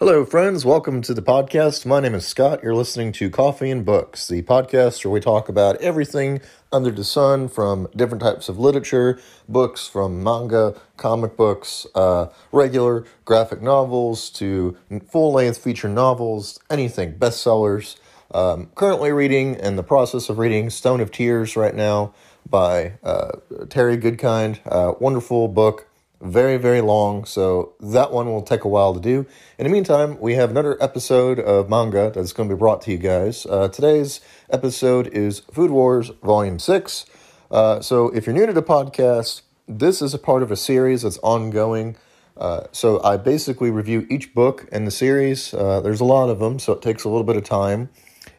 [0.00, 0.64] Hello, friends.
[0.64, 1.84] Welcome to the podcast.
[1.84, 2.60] My name is Scott.
[2.62, 6.40] You're listening to Coffee and Books, the podcast where we talk about everything
[6.70, 13.06] under the sun from different types of literature, books from manga, comic books, uh, regular
[13.24, 14.76] graphic novels to
[15.10, 17.96] full length feature novels, anything, bestsellers.
[18.30, 22.14] Um, currently reading and the process of reading Stone of Tears right now
[22.48, 23.32] by uh,
[23.68, 24.60] Terry Goodkind.
[24.64, 25.87] Uh, wonderful book
[26.20, 29.26] very, very long, so that one will take a while to do.
[29.56, 32.90] In the meantime, we have another episode of manga that's going to be brought to
[32.90, 33.46] you guys.
[33.46, 34.20] Uh, today's
[34.50, 37.06] episode is Food Wars Volume 6.
[37.50, 41.02] Uh, so if you're new to the podcast, this is a part of a series
[41.02, 41.96] that's ongoing.
[42.36, 45.54] Uh, so I basically review each book in the series.
[45.54, 47.90] Uh, there's a lot of them, so it takes a little bit of time.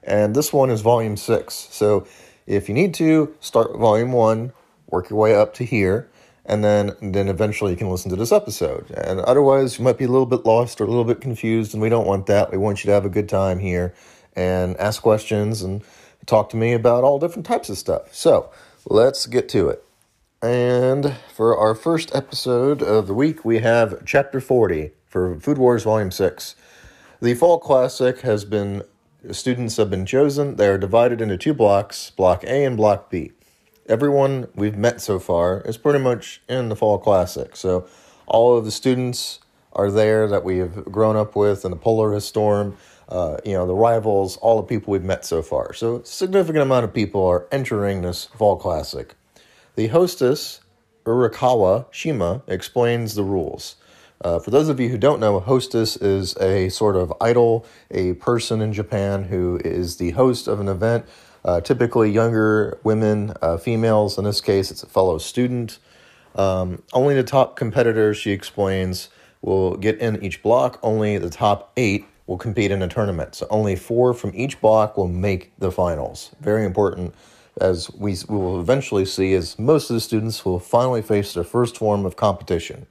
[0.03, 1.53] And this one is Volume 6.
[1.53, 2.05] So
[2.45, 4.51] if you need to, start Volume 1,
[4.89, 6.09] work your way up to here
[6.49, 8.89] and then then eventually you can listen to this episode.
[8.91, 11.81] And otherwise, you might be a little bit lost or a little bit confused, and
[11.81, 12.51] we don't want that.
[12.51, 13.93] We want you to have a good time here
[14.35, 15.83] and ask questions and
[16.25, 18.13] talk to me about all different types of stuff.
[18.13, 18.49] So
[18.85, 19.83] let's get to it.
[20.41, 25.83] And for our first episode of the week, we have Chapter 40 for Food Wars
[25.83, 26.55] Volume 6.
[27.21, 28.83] The Fall Classic has been,
[29.31, 30.55] students have been chosen.
[30.55, 33.33] They are divided into two blocks, Block A and Block B
[33.89, 37.55] everyone we've met so far is pretty much in the Fall Classic.
[37.55, 37.87] So
[38.27, 39.39] all of the students
[39.73, 42.77] are there that we have grown up with in the Polaris Storm.
[43.09, 45.73] Uh, you know, the rivals, all the people we've met so far.
[45.73, 49.15] So, significant amount of people are entering this Fall Classic.
[49.75, 50.61] The hostess,
[51.05, 53.77] Urakawa Shima, explains the rules.
[54.21, 57.65] Uh, for those of you who don't know, a hostess is a sort of idol,
[57.89, 61.05] a person in Japan who is the host of an event
[61.45, 65.79] uh, typically, younger women, uh, females, in this case, it's a fellow student.
[66.35, 69.09] Um, only the top competitors, she explains,
[69.41, 70.79] will get in each block.
[70.83, 73.35] Only the top eight will compete in a tournament.
[73.35, 76.31] So only four from each block will make the finals.
[76.41, 77.15] Very important,
[77.59, 81.77] as we will eventually see, as most of the students will finally face their first
[81.77, 82.85] form of competition.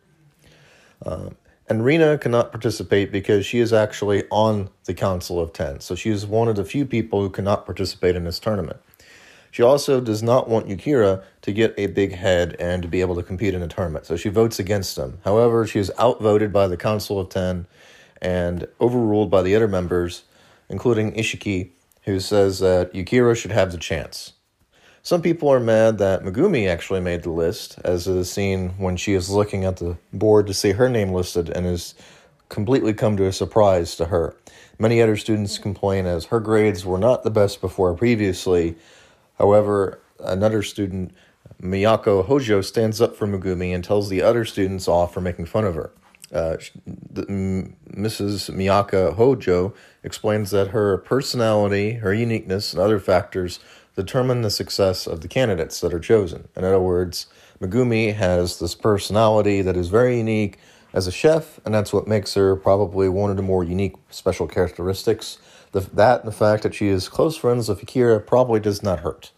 [1.06, 1.36] Um,
[1.68, 5.80] and Rena cannot participate because she is actually on the Council of Ten.
[5.80, 8.80] So she is one of the few people who cannot participate in this tournament.
[9.50, 13.16] She also does not want Yukira to get a big head and to be able
[13.16, 14.06] to compete in a tournament.
[14.06, 15.18] So she votes against him.
[15.24, 17.66] However, she is outvoted by the Council of Ten
[18.20, 20.24] and overruled by the other members,
[20.68, 21.70] including Isshiki,
[22.02, 24.32] who says that Yukira should have the chance.
[25.08, 29.14] Some people are mad that Megumi actually made the list, as is seen when she
[29.14, 31.94] is looking at the board to see her name listed and has
[32.50, 34.36] completely come to a surprise to her.
[34.78, 38.76] Many other students complain as her grades were not the best before previously.
[39.38, 41.14] However, another student,
[41.58, 45.64] Miyako Hojo, stands up for Megumi and tells the other students off for making fun
[45.64, 45.90] of her.
[46.30, 46.58] Uh,
[47.14, 48.54] Mrs.
[48.54, 53.58] Miyako Hojo explains that her personality, her uniqueness, and other factors
[53.98, 56.46] determine the success of the candidates that are chosen.
[56.54, 57.26] In other words,
[57.60, 60.56] Megumi has this personality that is very unique
[60.92, 64.46] as a chef, and that's what makes her probably one of the more unique special
[64.46, 65.38] characteristics.
[65.72, 69.00] The, that and the fact that she is close friends with Akira probably does not
[69.00, 69.32] hurt.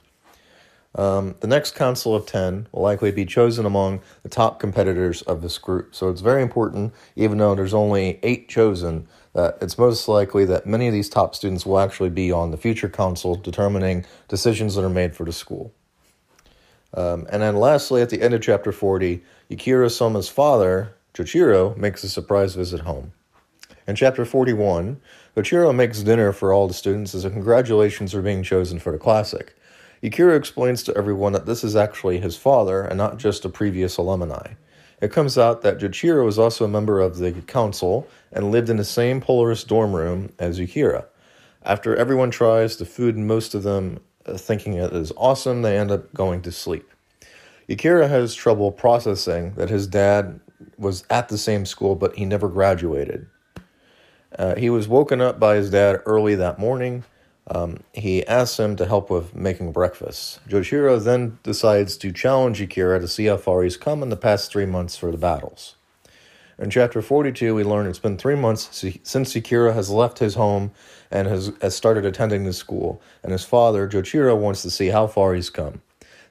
[0.94, 5.40] Um, the next Council of 10 will likely be chosen among the top competitors of
[5.40, 5.94] this group.
[5.94, 10.66] So it's very important, even though there's only eight chosen, that it's most likely that
[10.66, 14.84] many of these top students will actually be on the future council determining decisions that
[14.84, 15.72] are made for the school.
[16.92, 22.02] Um, and then lastly, at the end of chapter 40, Yukira Soma's father, Jochiro, makes
[22.02, 23.12] a surprise visit home.
[23.86, 25.00] In chapter 41,
[25.36, 28.98] Jochiro makes dinner for all the students as a congratulations for being chosen for the
[28.98, 29.54] classic.
[30.02, 33.98] Yukira explains to everyone that this is actually his father and not just a previous
[33.98, 34.54] alumni.
[35.02, 38.76] It comes out that Jochiro was also a member of the council and lived in
[38.76, 41.04] the same Polaris dorm room as Yukira.
[41.62, 45.90] After everyone tries the food most of them uh, thinking it is awesome, they end
[45.90, 46.90] up going to sleep.
[47.68, 50.40] Yukira has trouble processing that his dad
[50.78, 53.26] was at the same school, but he never graduated.
[54.38, 57.04] Uh, he was woken up by his dad early that morning
[57.52, 60.40] um, he asks him to help with making breakfast.
[60.48, 64.52] Jochiro then decides to challenge Akira to see how far he's come in the past
[64.52, 65.74] three months for the battles.
[66.58, 70.70] In chapter 42, we learn it's been three months since Akira has left his home
[71.10, 75.06] and has, has started attending the school, and his father, Jochiro, wants to see how
[75.06, 75.80] far he's come.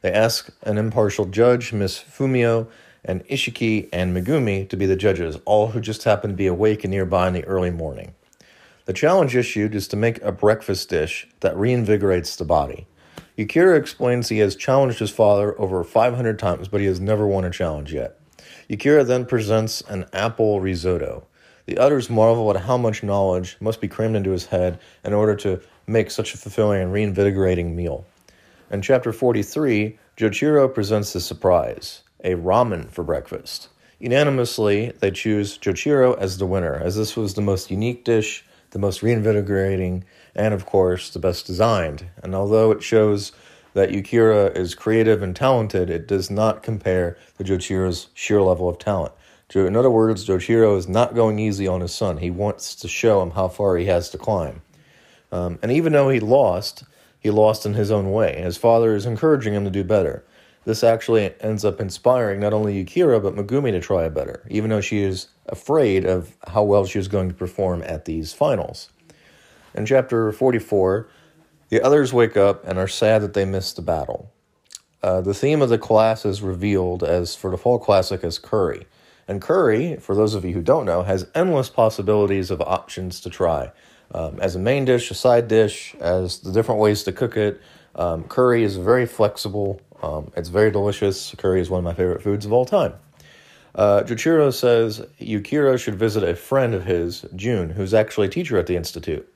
[0.01, 2.67] They ask an impartial judge, Miss Fumio,
[3.03, 6.83] and Isshiki and Megumi to be the judges, all who just happen to be awake
[6.83, 8.13] and nearby in the early morning.
[8.89, 12.87] The challenge issued is to make a breakfast dish that reinvigorates the body.
[13.37, 17.45] Yukira explains he has challenged his father over 500 times, but he has never won
[17.45, 18.19] a challenge yet.
[18.67, 21.27] Yukira then presents an apple risotto.
[21.67, 25.35] The others marvel at how much knowledge must be crammed into his head in order
[25.35, 28.07] to make such a fulfilling and reinvigorating meal.
[28.71, 33.69] In chapter 43, Jochiro presents a surprise a ramen for breakfast.
[33.99, 38.79] Unanimously, they choose Jochiro as the winner, as this was the most unique dish, the
[38.79, 40.03] most reinvigorating,
[40.35, 42.05] and of course, the best designed.
[42.23, 43.31] And although it shows
[43.73, 48.77] that Yukira is creative and talented, it does not compare to Jochiro's sheer level of
[48.77, 49.13] talent.
[49.55, 52.17] In other words, Jochiro is not going easy on his son.
[52.17, 54.61] He wants to show him how far he has to climb.
[55.31, 56.83] Um, and even though he lost,
[57.19, 58.39] he lost in his own way.
[58.41, 60.23] His father is encouraging him to do better.
[60.65, 64.81] This actually ends up inspiring not only Yukira, but Megumi to try better, even though
[64.81, 68.89] she is afraid of how well she is going to perform at these finals.
[69.73, 71.09] In chapter 44,
[71.69, 74.31] the others wake up and are sad that they missed the battle.
[75.01, 78.85] Uh, the theme of the class is revealed as for the Fall Classic as curry.
[79.27, 83.29] And curry, for those of you who don't know, has endless possibilities of options to
[83.29, 83.71] try.
[84.11, 87.61] Um, as a main dish, a side dish, as the different ways to cook it.
[87.95, 89.81] Um, curry is very flexible.
[90.01, 91.33] Um, it's very delicious.
[91.37, 92.93] Curry is one of my favorite foods of all time.
[93.75, 98.57] Uh, Jochiro says Yukira should visit a friend of his, June, who's actually a teacher
[98.57, 99.31] at the institute.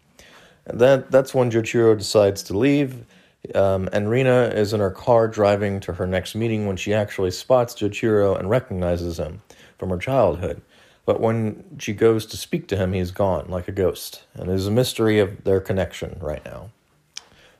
[0.65, 3.05] And that, that's when Juchiro decides to leave,
[3.53, 7.31] um, and Rina is in her car driving to her next meeting when she actually
[7.31, 9.41] spots Juchiro and recognizes him
[9.77, 10.61] from her childhood.
[11.05, 14.67] But when she goes to speak to him, he's gone like a ghost, and there's
[14.67, 16.69] a mystery of their connection right now.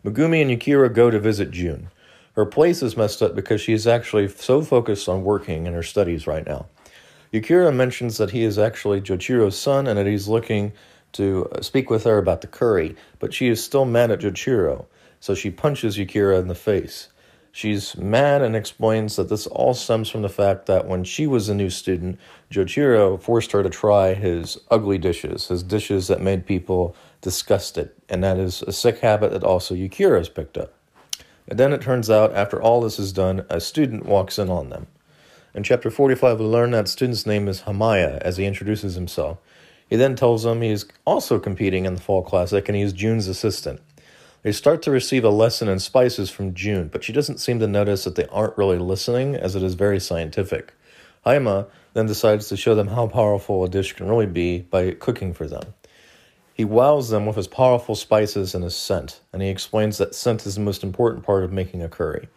[0.03, 1.89] Megumi and Yukira go to visit June.
[2.35, 5.83] Her place is messed up because she is actually so focused on working and her
[5.83, 6.65] studies right now.
[7.31, 10.73] Yukira mentions that he is actually Jochiro's son and that he's looking
[11.13, 14.85] to uh, speak with her about the curry, but she is still mad at Jochiro,
[15.19, 17.07] so she punches Yukira in the face.
[17.55, 21.47] She's mad and explains that this all stems from the fact that when she was
[21.47, 22.19] a new student,
[22.49, 28.23] Jochiro forced her to try his ugly dishes, his dishes that made people disgusted, and
[28.23, 30.73] that is a sick habit that also Yukira has picked up.
[31.47, 34.69] And then it turns out, after all this is done, a student walks in on
[34.69, 34.87] them.
[35.53, 39.37] In chapter 45, we learn that student's name is Hamaya as he introduces himself.
[39.87, 42.93] He then tells them he is also competing in the Fall Classic and he is
[42.93, 43.79] June's assistant.
[44.43, 47.67] They start to receive a lesson in spices from June, but she doesn't seem to
[47.67, 50.73] notice that they aren't really listening, as it is very scientific.
[51.25, 55.33] Haima then decides to show them how powerful a dish can really be by cooking
[55.33, 55.73] for them.
[56.53, 60.45] He wows them with his powerful spices and his scent, and he explains that scent
[60.45, 62.27] is the most important part of making a curry.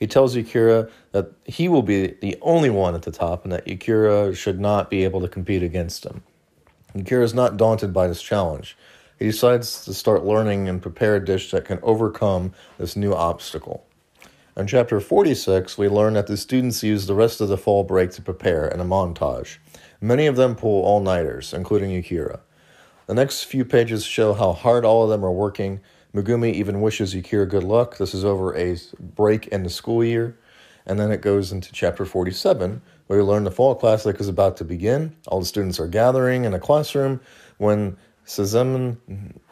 [0.00, 3.66] He tells Yukira that he will be the only one at the top and that
[3.66, 6.22] Yukira should not be able to compete against him.
[6.96, 8.74] Yukira is not daunted by this challenge.
[9.22, 13.86] He decides to start learning and prepare a dish that can overcome this new obstacle.
[14.56, 18.10] In chapter 46, we learn that the students use the rest of the fall break
[18.14, 19.58] to prepare in a montage.
[20.00, 22.40] Many of them pull all nighters, including Yukira.
[23.06, 25.78] The next few pages show how hard all of them are working.
[26.12, 27.98] Megumi even wishes Yukira good luck.
[27.98, 30.36] This is over a break in the school year.
[30.84, 34.56] And then it goes into chapter 47, where we learn the fall classic is about
[34.56, 35.14] to begin.
[35.28, 37.20] All the students are gathering in a classroom
[37.58, 37.96] when
[38.26, 38.98] Suzeman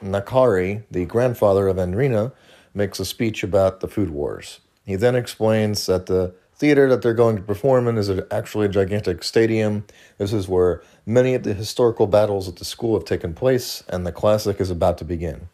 [0.03, 2.33] Nakari, the grandfather of Enrina,
[2.75, 4.61] makes a speech about the food wars.
[4.85, 8.71] He then explains that the theater that they're going to perform in is actually a
[8.71, 9.87] gigantic stadium.
[10.19, 14.07] This is where many of the historical battles at the school have taken place, and
[14.07, 15.49] the classic is about to begin.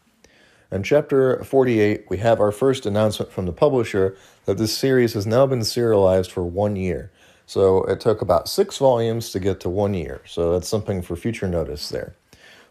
[0.69, 5.25] In chapter 48, we have our first announcement from the publisher that this series has
[5.25, 7.09] now been serialized for one year.
[7.45, 10.21] So it took about six volumes to get to one year.
[10.25, 12.15] So that's something for future notice there.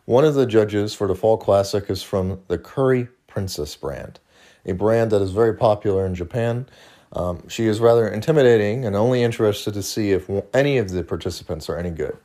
[0.07, 4.21] One of the judges for the Fall Classic is from the Curry Princess brand,
[4.65, 6.69] a brand that is very popular in Japan.
[7.13, 11.69] Um, she is rather intimidating and only interested to see if any of the participants
[11.69, 12.17] are any good.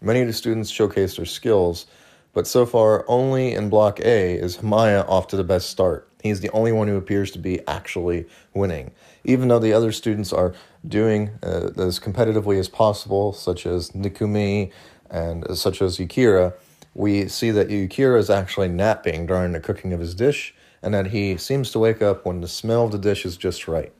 [0.00, 1.86] Many of the students showcase their skills,
[2.32, 6.08] but so far only in Block A is Hamaya off to the best start.
[6.20, 8.90] He's the only one who appears to be actually winning,
[9.22, 10.54] even though the other students are
[10.88, 14.72] doing uh, as competitively as possible, such as Nikumi
[15.08, 16.54] and uh, such as Yukira
[16.98, 20.52] we see that Yukira is actually napping during the cooking of his dish,
[20.82, 23.68] and that he seems to wake up when the smell of the dish is just
[23.68, 23.92] right.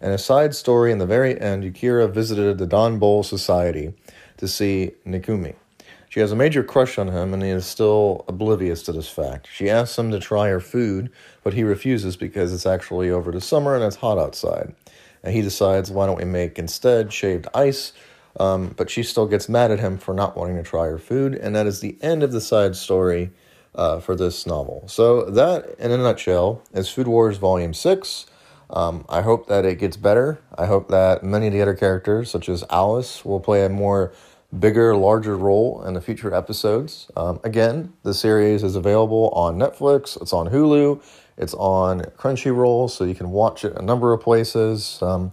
[0.00, 3.92] And a side story in the very end, Yukira visited the Don Bowl Society
[4.36, 5.56] to see Nikumi.
[6.08, 9.48] She has a major crush on him, and he is still oblivious to this fact.
[9.52, 11.10] She asks him to try her food,
[11.42, 14.76] but he refuses because it's actually over the summer and it's hot outside.
[15.24, 17.92] And he decides, why don't we make instead shaved ice
[18.38, 21.34] um, but she still gets mad at him for not wanting to try her food,
[21.34, 23.30] and that is the end of the side story
[23.74, 24.84] uh, for this novel.
[24.86, 28.26] So, that, in a nutshell, is Food Wars Volume 6.
[28.70, 30.40] Um, I hope that it gets better.
[30.56, 34.12] I hope that many of the other characters, such as Alice, will play a more
[34.56, 37.10] bigger, larger role in the future episodes.
[37.16, 41.02] Um, again, the series is available on Netflix, it's on Hulu,
[41.36, 44.98] it's on Crunchyroll, so you can watch it a number of places.
[45.02, 45.32] Um,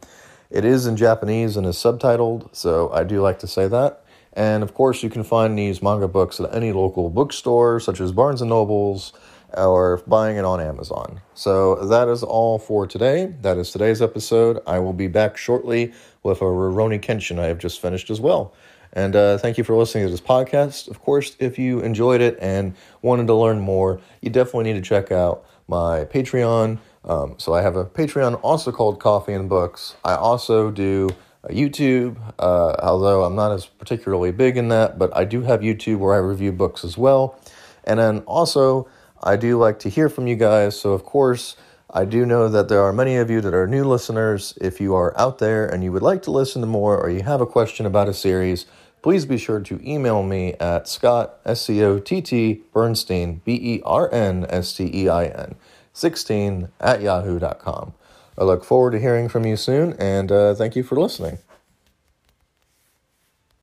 [0.55, 4.03] it is in Japanese and is subtitled, so I do like to say that.
[4.31, 8.13] And of course, you can find these manga books at any local bookstore, such as
[8.13, 9.11] Barnes and Nobles,
[9.53, 11.19] or buying it on Amazon.
[11.33, 13.33] So that is all for today.
[13.41, 14.59] That is today's episode.
[14.65, 15.93] I will be back shortly
[16.23, 18.53] with a Rurouni Kenshin I have just finished as well.
[18.93, 20.87] And uh, thank you for listening to this podcast.
[20.87, 24.87] Of course, if you enjoyed it and wanted to learn more, you definitely need to
[24.87, 26.79] check out my Patreon.
[27.05, 29.95] Um, so I have a Patreon also called Coffee and Books.
[30.03, 31.09] I also do
[31.49, 35.99] YouTube, uh, although I'm not as particularly big in that, but I do have YouTube
[35.99, 37.39] where I review books as well.
[37.83, 38.87] And then also,
[39.23, 40.79] I do like to hear from you guys.
[40.79, 41.55] So, of course,
[41.91, 44.57] I do know that there are many of you that are new listeners.
[44.59, 47.21] If you are out there and you would like to listen to more or you
[47.21, 48.65] have a question about a series,
[49.01, 53.53] please be sure to email me at Scott, S C O T T, Bernstein, B
[53.53, 55.55] E R N S T E I N,
[55.95, 57.93] 16 at yahoo.com.
[58.37, 61.39] I look forward to hearing from you soon, and uh, thank you for listening.